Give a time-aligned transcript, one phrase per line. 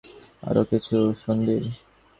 [0.43, 1.57] আরো কিছু শুনবি?